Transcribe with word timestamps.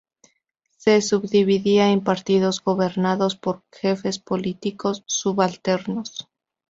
Se 0.77 0.99
subdividía 1.03 1.91
en 1.91 2.03
partidos, 2.03 2.63
gobernados 2.63 3.35
por 3.35 3.61
Jefes 3.71 4.17
Políticos 4.17 5.03
Subalternos. 5.05 6.27